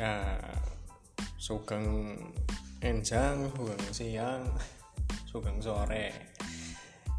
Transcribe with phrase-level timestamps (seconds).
[0.00, 0.16] ya
[1.36, 2.16] sugeng
[2.80, 4.48] enjang sugeng siang
[5.28, 6.32] sugeng sore.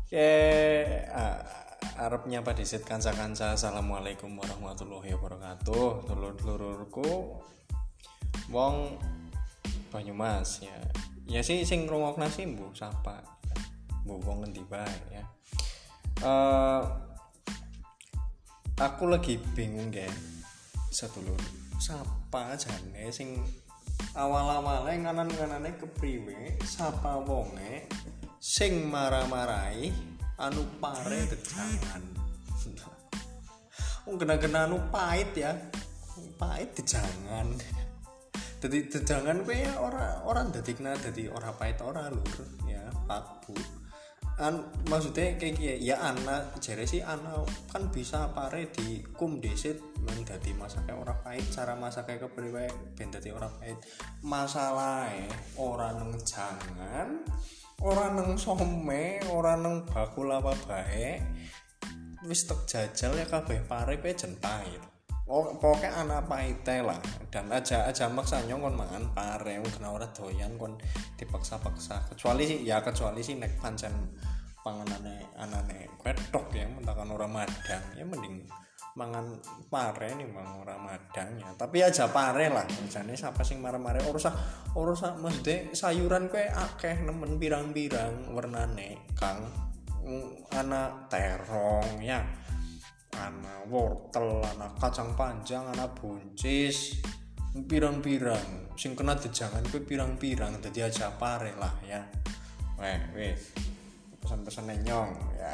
[0.10, 0.30] Ke
[1.14, 1.38] uh,
[2.02, 3.54] arep nyapa disit kanca-kanca.
[3.54, 6.10] Assalamualaikum warahmatullahi wabarakatuh.
[6.10, 7.38] Dulur-dulurku
[8.50, 8.98] wong
[9.94, 10.80] Banyumas ya.
[11.30, 13.22] Ya sih sing ngrungokna sih mbuh sapa
[14.10, 15.24] mbuh wong ngendi bae ya.
[16.26, 16.82] Uh,
[18.82, 20.10] aku lagi bingung ya
[20.90, 21.38] sedulur
[21.82, 23.42] sapa jane sing
[24.14, 27.90] awal-awale nganan-nganane kepriwe sapa wonge
[28.38, 29.90] sing marah-marahi
[30.38, 32.06] anu pare dejangan.
[34.06, 35.58] Wong kena-kena anu pahit ya
[36.38, 37.50] pahit dejangan.
[38.62, 42.38] Jadi dejangan kowe ora ora dadikna dadi ora pahit ora lur
[42.70, 43.81] ya Pak Bu
[44.42, 49.78] an maksudnya kayak gini ya anak jare sih anak kan bisa pare di kum desit
[50.02, 52.66] menjadi masaknya orang pahit cara masaknya kepriwe
[52.98, 53.78] ben dadi ora pahit.
[54.26, 55.30] Masalahnya
[55.62, 57.22] orang neng jangan
[57.86, 58.90] orang neng some
[59.30, 61.22] orang neng bakul apa bae
[62.26, 64.38] wis tek jajal ya kabeh pare kowe jen
[65.32, 67.00] pokoknya anak pahite lah.
[67.32, 70.76] Dan aja aja maksa nyong kon mangan pare kena ora doyan kon
[71.16, 72.12] dipaksa-paksa.
[72.12, 74.12] Kecuali sih ya kecuali sih nek pancen
[74.62, 78.46] panganane anane wedok ya mentakan orang madang ya mending
[78.94, 79.40] mangan
[79.72, 81.50] pare nih bang orang madang ya.
[81.56, 84.30] Tapi aja pare lah misalnya siapa sing marah-marah urusa
[84.76, 89.48] urusa mesti sayuran kue akeh nemen pirang-pirang warnane kang.
[90.52, 92.20] Anak terong ya
[93.20, 97.04] anak wortel anak kacang panjang anak buncis.
[97.52, 98.72] Pirang-pirang.
[98.80, 102.00] Sing kena dejangan kue pirang-pirang jadi aja pare lah ya.
[102.80, 103.36] Weh weh
[104.24, 105.52] pesan-pesan nyong ya.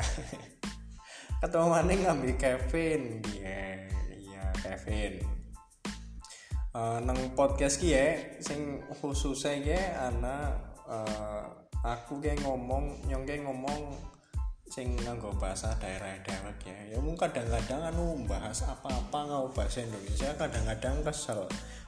[1.42, 3.22] Ketemu mana ngambil Kevin.
[3.34, 5.22] Iya iya Kevin.
[6.78, 9.82] Uh, nang podcast ki ya sing khususnya ya
[10.14, 11.50] anak uh,
[11.82, 13.98] aku kayak ngomong nyong kayak ngomong
[14.68, 16.78] sing nganggo bahasa daerah-daerah ya.
[16.96, 21.48] Ya mungkin kadang-kadang anu bahas apa-apa ngau bahasa Indonesia kadang-kadang kesel.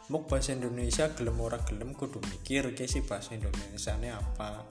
[0.10, 4.66] Mau bahasa Indonesia gelem ora gelem kudu mikir ke si bahasa Indonesia ini apa?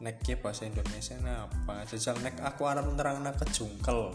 [0.00, 1.84] Nek bahasa Indonesia apa?
[1.84, 4.14] Jajal nek aku arep nerangna kejungkel.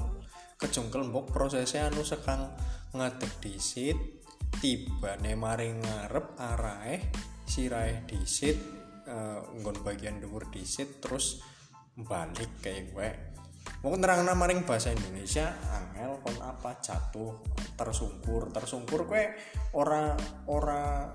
[0.57, 2.49] Kejungkel mbok prosesnya anu sekang
[2.95, 3.99] ngadeg disit
[4.63, 7.11] tiba ne maring ngarep arahe
[7.43, 8.55] sirahe disit
[9.05, 11.43] uh, nggon bagian dhuwur disit terus
[12.03, 13.09] balik kayak gue.
[13.81, 17.39] Mau nerangna maring bahasa Indonesia angel kon apa jatuh
[17.79, 18.51] tersungkur.
[18.51, 19.23] Tersungkur gue
[19.77, 20.11] ora
[20.51, 21.07] ora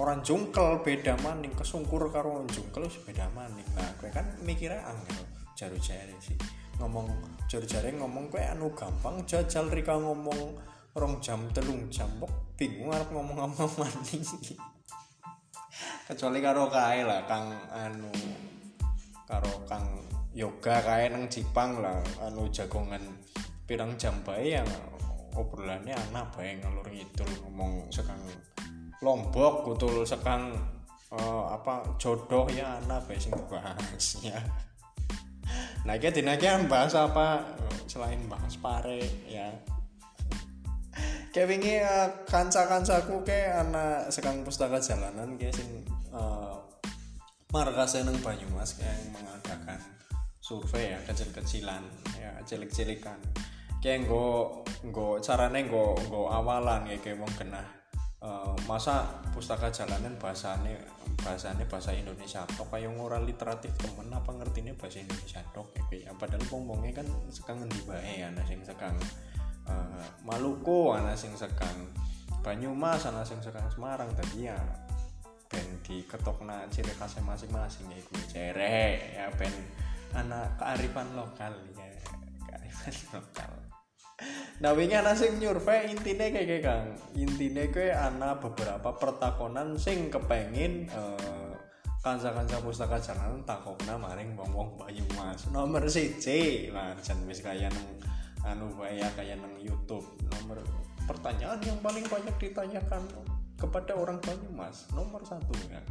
[0.00, 1.54] orang jungkel beda maning.
[1.54, 3.66] Kesungkur karo jungkel beda maning.
[3.78, 5.22] Nah gue kan mikirnya angel
[5.54, 6.34] jaru jari sih.
[6.82, 7.06] Ngomong
[7.46, 10.58] jaru jari ngomong gue anu gampang jajal rika ngomong
[10.94, 14.24] rong jam telung jam kok bingung harus ngomong ngomong maning.
[16.04, 18.10] Kecuali karo kae lah kang anu
[19.24, 23.00] karo kang yoga kae nang Jepang lah anu jagongan
[23.70, 24.66] pirang jam bae yang
[25.38, 28.18] obrolannya anak bae ngalur ngidul ngomong sekang
[28.98, 30.50] lombok kutul sekang
[31.14, 34.38] uh, apa jodoh ya anak bae sing dibahas ya.
[35.86, 37.46] Nah kita dinanya bahas apa
[37.86, 39.54] selain bahas pare ya.
[41.30, 46.58] Kayak wingi uh, kanca-kancaku kayak anak sekang pustaka jalanan kayak sing uh,
[47.50, 49.78] markasnya neng Banyumas kayak mengadakan
[50.44, 51.80] survei ya kecil-kecilan
[52.20, 53.16] ya cilik-cilikan.
[53.80, 57.64] Kayak nggo nggo carane nggo nggo awalan ya kayak mau kena
[58.20, 60.76] uh, masa pustaka jalanan bahasane
[61.24, 62.68] bahasane bahasa Indonesia tok?
[62.68, 65.72] Kayak orang literatif temen apa ngerti ini bahasa Indonesia tok?
[65.72, 68.92] Ya kayak padahal ngomongnya kan sekang ngendi bae ana sing sekang
[69.64, 71.88] uh, Maluku ana sing sekang
[72.44, 74.60] Banyumas ana sing sekang Semarang tadi ya
[75.48, 79.54] ben ketokna ciri khasnya masing-masing ya gue cere ya ben
[80.14, 81.90] anak kearifan lokal ya.
[82.48, 83.52] Kearifan lokal.
[84.62, 86.86] Nah wingi ana sing nyurvei intine kayak Kang.
[87.18, 91.50] Intine kowe ana beberapa pertakonan sing kepengin uh,
[92.00, 97.88] kanca-kanca pustaka jangan takokna maring wong-wong Banyumas nomor siji lah jan wis kaya nang
[98.44, 100.06] anu bae kaya nang YouTube.
[100.30, 100.62] Nomor
[101.10, 103.02] pertanyaan yang paling banyak ditanyakan
[103.58, 105.84] kepada orang Banyumas nomor satu kan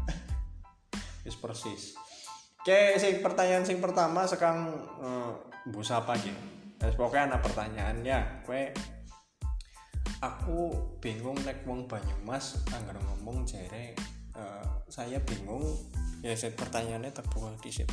[1.26, 1.96] wis persis
[2.64, 4.72] Oke, sing pertanyaan sing pertama sekarang
[5.04, 5.36] uh,
[5.68, 6.54] bu sapa gitu
[6.96, 8.72] pokoknya ada pertanyaannya, kue
[10.24, 10.72] aku
[11.04, 13.96] bingung nek wong Banyumas anggar ngomong jere
[14.36, 15.64] uh, saya bingung
[16.24, 17.84] ya set pertanyaannya terbuka di.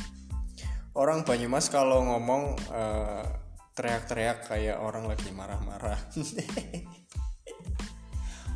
[0.95, 3.27] Orang Banyumas kalau ngomong uh,
[3.75, 5.99] teriak-teriak kayak orang lagi marah-marah.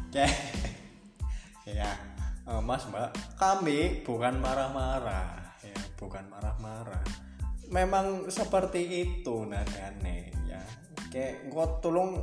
[0.07, 0.27] Oke.
[1.67, 1.91] Ya
[2.47, 5.44] uh, Mas Mbak kami bukan marah-marah
[5.97, 7.03] bukan marah-marah.
[7.71, 10.61] Memang seperti itu nadane ya.
[11.09, 12.21] Kayak gue tolong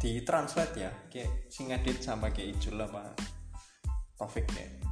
[0.00, 3.16] di translate ya kayak sing edit sama kayak Ijul apa
[4.20, 4.84] Taufik ya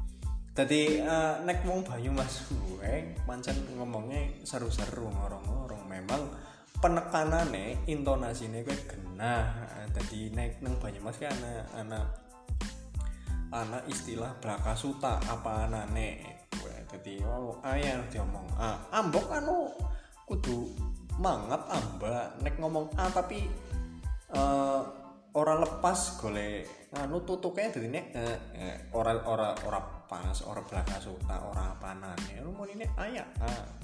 [0.53, 5.89] jadi uh, nek wong Bayu Mas gue pancen ngomongnya seru-seru ngorong-ngorong.
[5.89, 6.29] Memang
[6.77, 9.49] penekanannya intonasinya gue genah.
[9.97, 12.07] Jadi nek neng Banyumas kan anak anak
[13.49, 16.41] anak istilah belaka suta apa anane
[16.93, 19.73] jadi oh ayah diomong ah ambok anu
[20.29, 20.71] kudu
[21.17, 23.49] mangap amba nek ngomong ah tapi
[24.37, 24.81] uh,
[25.33, 31.01] orang lepas gole anu tutuknya jadi nek eh, eh, orang orang orang pas orang belakang
[31.01, 33.83] suta orang apa nane lu mau ini ayah ah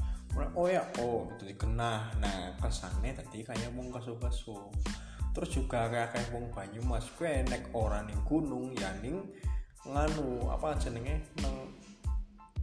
[0.54, 2.20] oh ya oh itu dikenah.
[2.20, 4.56] Nah kesannya tadi kayak mau kasu kasu
[5.34, 7.06] terus juga kayak kayak wong Banyumas.
[7.14, 9.22] Gue nek orang ning gunung ya ning
[9.86, 11.22] nganu apa jenenge?
[11.42, 11.77] Nang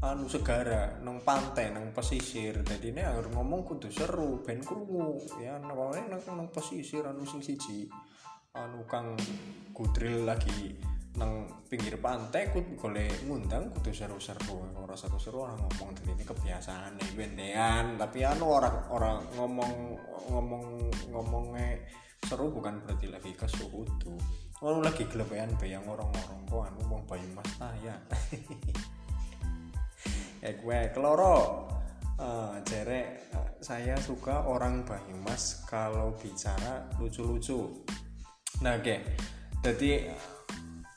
[0.04, 2.60] anu segara nang pantai nang pesisir.
[2.66, 5.24] Jadi ini harus ngomong kudu seru ben krungu.
[5.40, 7.88] Ya namanya nang, nang pesisir anu sing siji.
[8.56, 9.16] Anu kang
[9.72, 10.76] kudril lagi
[11.16, 14.68] nang pinggir pantai kudu boleh ngundang kudu seru-seru.
[14.76, 17.86] Orang seru-seru orang ngomong dari ini kebiasaan nih bendean.
[17.96, 19.74] Tapi anu orang orang ngomong
[20.28, 20.66] ngomong
[21.16, 21.80] ngomongnya
[22.26, 24.18] seru bukan berarti lagi kesuhutu
[24.66, 27.52] orang lagi gelepean bayang orang-orang kok anu mau bayi mas
[27.86, 27.94] ya
[30.46, 31.66] ya gue keloro.
[32.16, 37.84] Uh, jere uh, saya suka orang Banyumas kalau bicara lucu-lucu.
[38.64, 38.96] Nah oke.
[39.60, 40.08] Jadi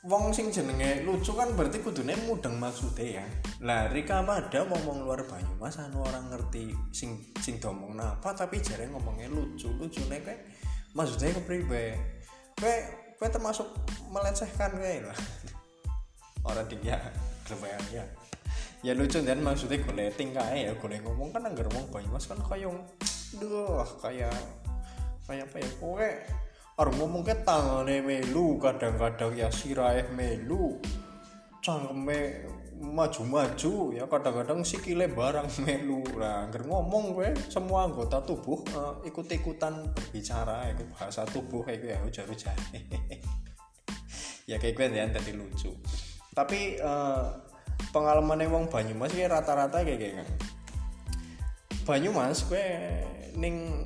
[0.07, 3.25] wong sing jenenge lucu kan berarti kudune mudeng maksudnya ya.
[3.65, 8.87] Lah Rika ada ngomong luar Banyumas anu orang ngerti sing sing domong apa tapi jare
[8.87, 10.41] ngomongnya lucu lucu nih kayak
[10.95, 11.99] maksudnya kepriwe
[12.55, 12.83] kayak
[13.19, 13.67] kayak termasuk
[14.07, 15.19] melecehkan kayak lah.
[16.47, 16.95] Orang dia
[17.43, 18.05] kebayang ya
[18.79, 22.71] ya lucu dan maksudnya gue kae ya gue ngomong kan anggar ngomong Banyumas kan kayak
[23.35, 24.33] duh kayak
[25.27, 26.09] kayak apa ya kowe
[26.79, 30.79] orang ngomong ke tangane melu kadang-kadang ya sirahe melu
[31.59, 32.47] cangkeme
[32.79, 36.01] maju-maju ya kadang-kadang sikile barang melu.
[36.15, 41.91] Lah anggar ngomong gue semua anggota tubuh uh, ikut-ikutan berbicara itu bahasa tubuh kayak gue
[41.91, 42.55] ya ujar-ujar
[44.49, 45.75] ya kayak gue ya tadi lucu.
[46.31, 47.48] Tapi uh,
[47.89, 50.27] pengalaman wong Banyumas kayak rata-rata kayak kayak kan.
[51.87, 52.65] Banyumas gue
[53.39, 53.85] ning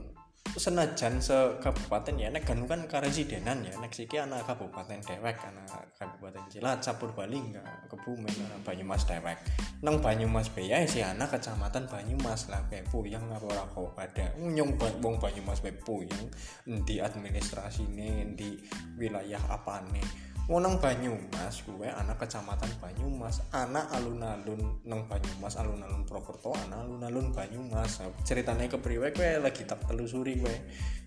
[0.53, 6.45] senajan se kabupaten ya nek kan karesidenan ya nek siki anak kabupaten dewek anak kabupaten
[6.45, 9.41] Cilacap Purbalingga Kebumen anak Banyumas dewek.
[9.81, 13.65] Nang Banyumas Beya si anak kecamatan Banyumas lah kayak puyang apa ora
[13.97, 16.29] pada nyong wong Banyumas be puyang
[16.85, 18.53] di administrasi ini di
[19.01, 26.51] wilayah apa nih nang Banyumas gue anak kecamatan Banyumas anak alun-alun nang Banyumas alun-alun Prokerto
[26.67, 28.03] anak alun-alun Banyumas.
[28.27, 30.55] Ceritanya kepriwe gue lagi tak telusuri gue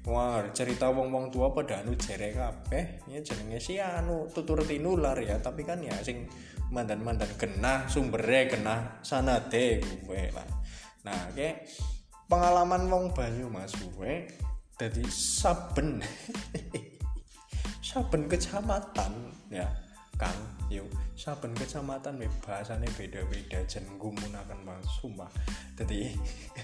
[0.08, 3.04] wah cerita wong-wong tua pada anu jere kabeh.
[3.12, 5.36] Ya jenenge si anu tutur tinular ya.
[5.36, 6.24] Tapi kan ya sing
[6.72, 10.48] mandan-mandan kena sumbernya kena sanade gue lah.
[11.04, 11.68] Nah kayak
[12.24, 14.32] pengalaman wong Banyumas gue
[14.80, 16.00] jadi saben
[17.86, 19.14] saben kecamatan
[19.46, 19.70] ya
[20.18, 20.34] Kang
[20.66, 25.30] yuk saben kecamatan bahasanya beda-beda jen gunakan mas sumpah
[25.78, 26.10] jadi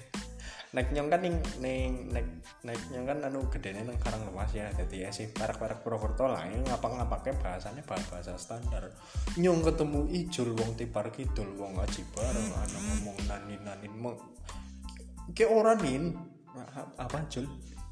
[0.75, 2.27] naik nyong kan ning ning naik
[2.65, 6.49] naik nyong kan anu gede nang karang lemas ya jadi ya sih parak-parak Purwokerto lah
[6.49, 8.89] ini ngapa-ngapake bahasanya bahasa standar.
[9.37, 14.17] Nyong ketemu ijul wong tipar kidul wong aji bareng ana ngomong nanin nanin mau
[15.37, 16.17] ke orang nin.
[16.97, 17.45] Apa jul?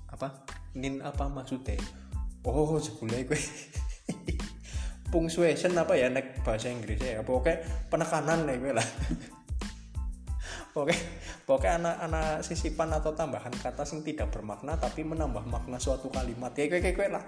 [0.08, 0.40] Apa?
[0.80, 1.76] Nin apa maksudnya
[2.44, 3.40] oh jebule gue
[5.12, 6.08] punctuation apa ya?
[6.08, 7.20] Nek bahasa Inggrisnya ya.
[7.26, 8.88] Pokoknya penekanan nih gue lah.
[10.78, 10.94] Oke
[11.50, 16.54] pokoknya anak-anak sisipan atau tambahan kata sing tidak bermakna tapi menambah makna suatu kalimat.
[16.54, 17.24] Ya kayak kayak lah.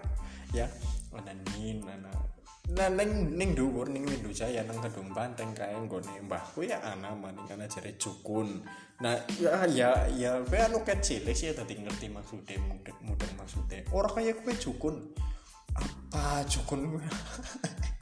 [0.55, 0.71] Ya.
[1.13, 6.23] Ada nin anak nah neng neng dhuwur ning Windu Jaya nang gedung banteng kae nggone
[6.31, 8.63] mbahku ya ana maning kana jare cukun
[9.03, 13.83] nah ya ya ya kowe anu kecil sih ya tadi ngerti maksudnya mudah mudah maksudnya
[13.91, 14.95] orang kayak kowe cukun
[15.75, 16.81] apa cukun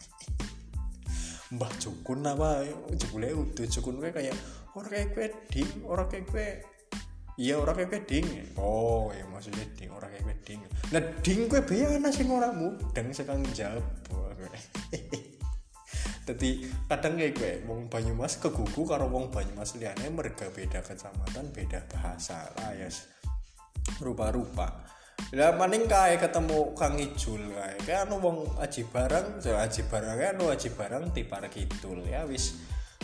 [1.51, 2.63] mbah cukun apa?
[2.95, 4.37] Jebule udah cukun kowe kayak
[4.79, 6.47] orang kayak kowe ding orang kayak kowe
[7.35, 8.27] iya orang kayak ding.
[8.55, 10.61] Oh ya maksudnya ding orang kayak ding.
[10.95, 13.43] Nah ding gue bayana sih orang mudeng sekarang
[14.41, 14.65] jawab
[16.31, 16.51] jadi
[16.87, 22.49] kadang kayak gue wong Banyumas kegugu karo wong Banyumas liane mereka beda kecamatan beda bahasa
[22.57, 22.89] lah ya
[23.99, 24.87] rupa-rupa.
[25.37, 30.17] Lah maning kae ketemu Kang Ijul kae kae anu wong aji barang so aji barang
[30.17, 32.57] kae anu aji barang tipar kidul ya wis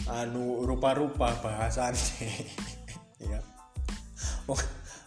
[0.06, 1.98] anu rupa-rupa bahasane.
[3.16, 3.40] Ya.
[4.44, 4.60] Wong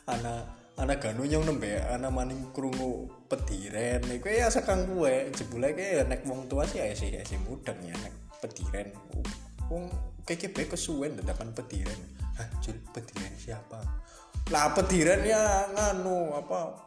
[0.10, 0.42] ana
[0.80, 6.24] ana ganu nyong nembe ana maning krungu pediren iku ya sekang kuwe jebule ke nek
[6.24, 8.88] wong tua sih ya sih sih mudeng ya nek pediren
[9.68, 9.92] wong
[10.24, 12.00] bae kesuwen dadakan pediren
[12.38, 13.82] hah jul pediren siapa?
[14.54, 16.78] Lah pediren ya nganu apa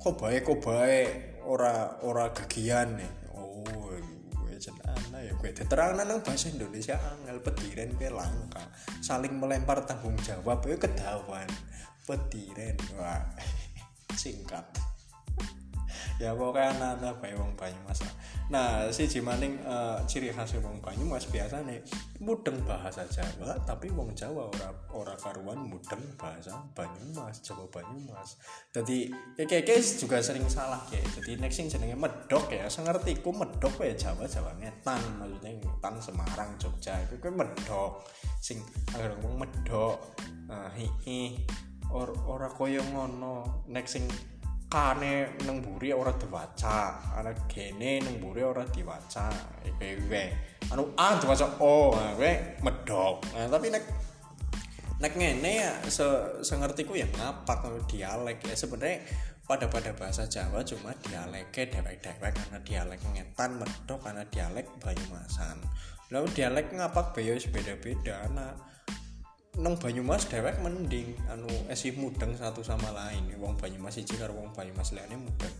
[0.00, 1.00] kobae kobae
[1.46, 3.92] ora ora gagian nih oh
[4.56, 8.64] gue jenana ya gue diterangkan nang bahasa Indonesia angel pediren gue langka.
[9.04, 11.44] Saling melempar tanggung jawab gue kedawan.
[12.08, 13.20] Pediren wah
[14.16, 14.64] singkat
[16.16, 18.00] ya pokoknya anak-anak bayi wong Banyumas
[18.48, 21.82] nah si jimaning uh, ciri khas wong Banyumas biasa nih
[22.24, 28.40] mudeng bahasa Jawa tapi wong Jawa ora ora karuan mudeng bahasa Banyumas Jawa Banyumas
[28.72, 33.36] jadi kayak kayak juga sering salah ya jadi next sing jenenge medok ya ngerti ku
[33.36, 38.08] medok ya Jawa Jawa ngetan maksudnya ngetan Semarang Jogja itu kayak medok
[38.40, 38.64] sing
[38.96, 40.16] agar ngomong medok
[40.48, 41.36] uh, hi
[41.92, 43.66] or ora koyo ngono
[44.66, 49.30] kane neng buri ora diwaca ana gene neng buri ora diwaca.
[49.62, 50.24] Kowe
[50.72, 52.30] anu a diwaca o kowe
[52.64, 53.84] medok nah, tapi nek
[54.98, 56.06] nek ngene ya se,
[56.42, 58.42] se ngertiku ya ngapak dialek.
[58.42, 59.06] Ya sebenarnya
[59.46, 65.62] pada pada bahasa Jawa cuma dialeknya dewek-dewek karena dialek ngetan medok karena dialek Banyumasan.
[66.10, 68.54] Lalu dialek ngapak bayo beda-beda nah
[69.56, 73.24] nang Banyumas dewek mending anu esih mudeng satu sama lain.
[73.40, 75.54] Wong Banyumas siji karo wong Banyumas liyane mudeng.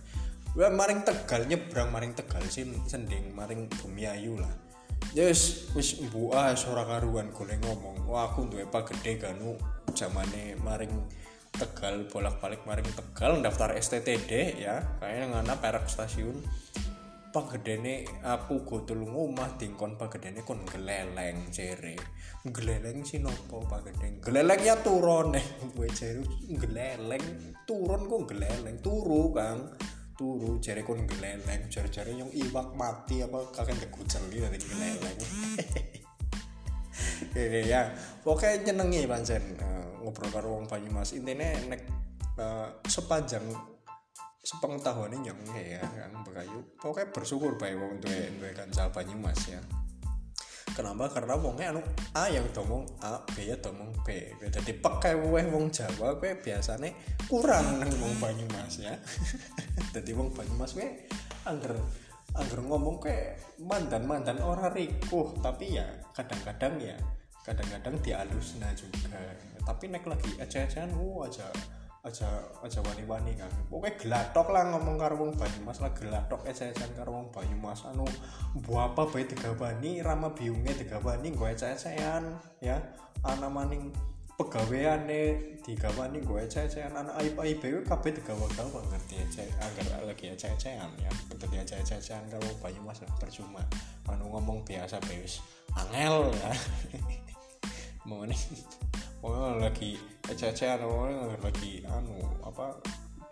[0.56, 4.52] Wah maring Tegal nyebrang maring Tegal sih sending maring Bumiayu lah.
[5.16, 8.04] Yes wis mbua ora karuan golek ngomong.
[8.04, 9.56] Wah aku duwe gede kanu
[9.96, 10.92] zamane maring
[11.56, 14.84] Tegal bolak-balik maring Tegal daftar STTD ya.
[15.00, 16.44] Kayaknya ngana perak stasiun
[17.37, 21.93] pagedene aku godol ngomah dingkon pagedene kon geleleng cere
[22.49, 25.37] geleleng si nopo pagedeng geleleng ya turun.
[25.37, 25.45] Nih
[25.76, 27.25] gue cere geleleng
[27.69, 29.69] turun kok geleleng turu kang.
[30.16, 35.16] Turu cere kon geleleng cere cere yang iwak mati apa kakek dekuceli dari geleleng
[37.69, 37.93] ya
[38.25, 41.12] pokoknya nyenengi pancen uh, ngobrol karo wong Banyumas.
[41.12, 41.85] Intine nek
[42.40, 43.45] uh, sepanjang
[44.46, 49.58] sepengetahuannya yang ya kan bekayu pokoknya bersyukur baik wong duwe duwe kanca Banyumas ya.
[50.70, 51.08] Kenapa?
[51.08, 51.80] Karena wongnya anu
[52.12, 54.36] A yang domong A B ya domong B.
[54.38, 56.92] Jadi pakai weh wong Jawa gue biasanya
[57.26, 58.94] kurang nang wong Banyumas ya.
[59.96, 61.10] Jadi wong Banyumas gue
[61.48, 61.74] angger
[62.36, 65.32] angger ngomong kayak mandan mandan orang rikuh.
[65.40, 66.94] Tapi ya kadang-kadang ya
[67.42, 69.16] kadang-kadang dialus nah juga.
[69.64, 73.50] Tapi naik lagi aja-aja uh aja aja aja wani-wani kan.
[73.66, 77.82] Pokoknya gelatok lah ngomong karo wong Banyumas lah gelatok ececan karo wong Banyumas.
[77.90, 78.06] Anu
[78.62, 82.78] bu apa bae digawani rama biunge digawani gue ececan ya.
[83.26, 83.90] Ana maning
[84.38, 90.90] pegawaiane digawani gue ececan anak aib aib bae kabeh digawa-gawa ngerti aja agar lagi ececan
[91.02, 91.10] ya.
[91.26, 93.66] Betul dia ececan karo Banyumas percuma.
[94.06, 95.26] Anu ngomong biasa bae
[95.75, 96.50] angel ya.
[98.08, 98.38] Mau nih
[99.23, 99.96] mau lagi
[100.26, 102.76] aja-aja anu lagi anu apa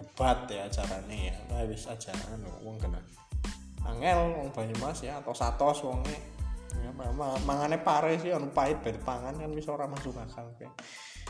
[0.00, 1.34] debat ya acaranya ya.
[1.50, 3.00] Nah habis aja anu wong kena
[3.84, 6.16] angel wong Banyumas ya atau satos wonge.
[6.74, 6.90] Ya
[7.46, 10.66] mangane pare sih anu pahit beda pangan kan bisa orang masuk akal oke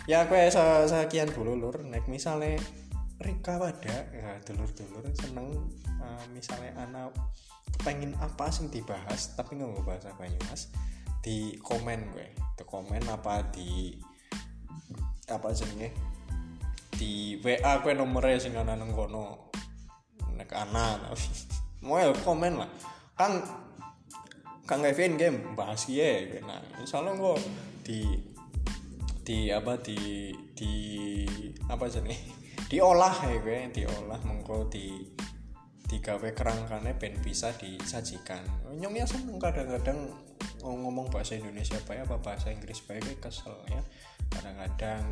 [0.05, 2.61] ya gue sekian dulu lur nek misalnya
[3.15, 5.71] Rika pada ya dulur-dulur seneng
[6.03, 7.15] uh, misalnya anak
[7.81, 10.69] pengen apa sih dibahas tapi nggak bahasa Banyumas
[11.25, 13.97] di komen gue di komen apa di
[15.29, 15.91] apa jenenge?
[16.95, 19.51] Di WA kue nomornya sing ana nang kono.
[20.35, 20.99] Nek ana
[21.87, 22.71] mau komen lah.
[23.15, 23.43] Kang
[24.65, 27.37] kang Kevin game bahas ye nah misalnya gue
[27.85, 28.01] di
[29.21, 30.73] di apa di di
[31.69, 32.19] apa jenenge?
[32.71, 35.05] Diolah ya gue diolah mengko di
[35.89, 38.41] digawe kerangkane ben bisa disajikan.
[38.73, 40.11] Nyongnya seneng kadang-kadang
[40.65, 43.81] ngomong bahasa Indonesia baik apa bahasa Inggris baik kesel ya.
[44.33, 45.03] Kadang-kadang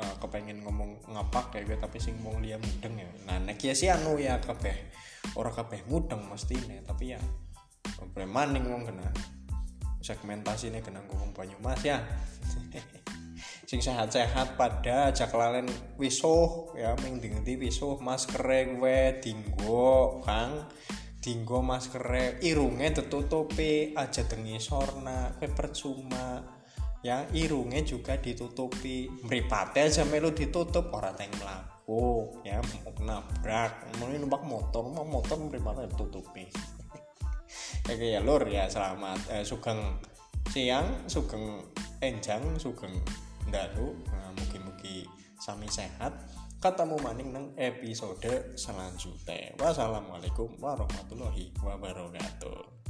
[0.00, 3.10] uh, kepengen ngomong ngapak kayak gue tapi sing mau liam mudeng ya.
[3.28, 4.74] Nah nek ya sih anu ya kabeh.
[5.36, 7.20] Orang kabeh mudeng mesti nih tapi ya
[8.00, 9.08] problem maning wong kena.
[10.04, 11.96] Segmentasi ini kena ngomong Banyumas ya
[13.74, 15.66] sing sehat-sehat pada aja kelalen
[15.98, 18.46] wisuh ya ming dingendi wisuh masker
[18.78, 20.70] gue dinggo kang.
[21.18, 26.38] Dinggo masker irunge tertutupi aja dengi sorna kue percuma.
[27.02, 29.10] Ya irunge juga ditutupi.
[29.26, 33.90] Mripate aja melu ditutup ora teng mlaku ya mau nabrak.
[33.98, 36.46] Mau numpak motor mau motor mana tutupi
[37.90, 39.18] oke ya lur ya selamat.
[39.34, 39.98] Eh, sugeng
[40.54, 41.58] siang sugeng
[41.98, 42.94] enjang sugeng
[43.48, 45.04] dalu nah, mugi-mugi
[45.40, 46.12] sami sehat.
[46.62, 52.83] Ketemu maning nang episode selanjutnya wassalamualaikum warahmatullahi wabarakatuh